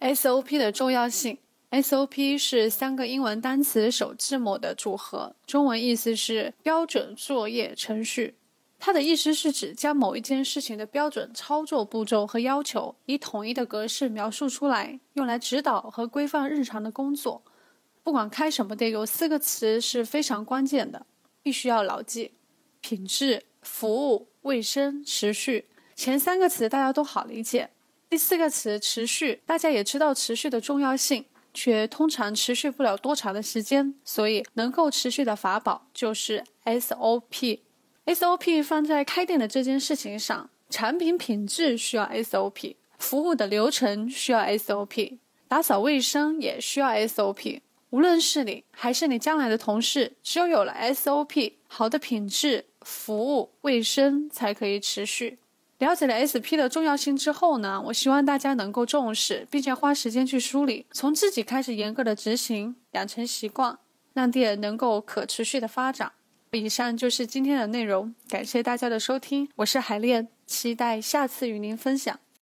[0.00, 1.38] SOP 的重要性。
[1.70, 8.36] SOP 是三个英文单词首字母的组合，中文意思是标准作业程序。
[8.78, 17.42] 它的意思是指将某一件事情的标准操作步骤和要求以统一的格式描述出来，用来指导和规范日常的工作。
[18.02, 21.06] 不管开什么店，有四个词是非常关键的，
[21.42, 22.32] 必须要牢记：
[22.80, 25.66] 品质、服务、卫生、持续。
[25.96, 27.70] 前三个词大家都好理解，
[28.16, 33.94] 第四个词持续，大家也知道持续的重要性，却通常持续不了多长的时间。
[34.06, 37.58] 所以，能够持续的法宝就是 SOP。
[38.06, 47.60] SOP 放在开店的这件事情上，产品品质需要 SOP，服务的流程需要 SOP，打扫卫生也需要 SOP。
[47.90, 55.38] 无论是你还是你将来的同事，只有有了 SOP，好的品质、服务、卫生才可以持续。
[55.78, 63.78] 了解了 SP 的重要性之后呢，我希望大家能够重视，并且花时间去梳理，从自己开始严格的执行，养成习惯，
[64.14, 66.12] 让店能够可持续的发展。
[66.52, 72.18] 以上就是今天的内容，感谢大家的收听，我是海恋，期待下次与您分享。